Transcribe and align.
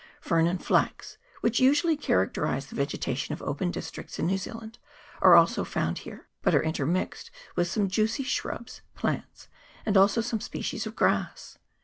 Fern 0.19 0.47
and 0.47 0.65
flax, 0.65 1.19
which 1.41 1.59
usually 1.59 1.95
characterise 1.95 2.65
the 2.65 2.75
vegetation 2.75 3.33
of 3.33 3.41
open 3.43 3.69
districts 3.69 4.17
in 4.17 4.25
New 4.25 4.39
Zealand, 4.39 4.79
are 5.21 5.35
also 5.35 5.63
found 5.63 5.99
here, 5.99 6.27
but 6.41 6.55
are 6.55 6.63
intermixed 6.63 7.29
with 7.55 7.67
some 7.69 7.87
juicy 7.87 8.23
shrubs, 8.23 8.81
plants, 8.95 9.47
and 9.85 9.95
also 9.95 10.19
some 10.19 10.41
species 10.41 10.87
of 10.87 10.95
grass. 10.95 11.59